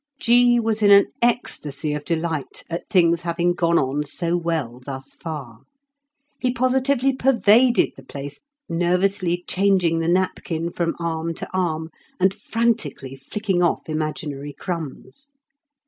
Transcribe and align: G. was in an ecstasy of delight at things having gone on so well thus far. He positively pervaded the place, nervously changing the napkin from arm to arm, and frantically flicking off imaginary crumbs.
G. 0.19 0.59
was 0.59 0.81
in 0.81 0.89
an 0.89 1.05
ecstasy 1.21 1.93
of 1.93 2.05
delight 2.05 2.63
at 2.71 2.89
things 2.89 3.21
having 3.21 3.53
gone 3.53 3.77
on 3.77 4.03
so 4.03 4.35
well 4.35 4.79
thus 4.83 5.13
far. 5.13 5.59
He 6.39 6.51
positively 6.51 7.15
pervaded 7.15 7.91
the 7.95 8.03
place, 8.03 8.39
nervously 8.67 9.43
changing 9.47 9.99
the 9.99 10.07
napkin 10.07 10.71
from 10.71 10.95
arm 10.99 11.35
to 11.35 11.47
arm, 11.53 11.91
and 12.19 12.33
frantically 12.33 13.15
flicking 13.15 13.61
off 13.61 13.87
imaginary 13.87 14.53
crumbs. 14.53 15.29